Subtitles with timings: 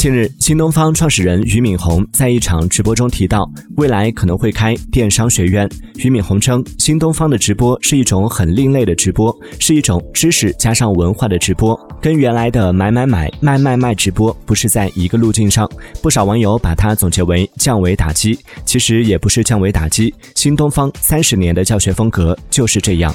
[0.00, 5.68] 近日新东方创始人俞敏洪在一场直播中提到未来可能会开电商学院。
[5.96, 11.78] 俞敏洪称新东方的直播是一种很另类的直播是一种知识加上文化的直播。
[12.00, 15.70] 跟原来的买买买卖卖卖直播不是在一个路径上
[16.02, 23.14] 不少网友把它总结为降维打击其实也不是降维打击新东方三十年的教学风格就是这样。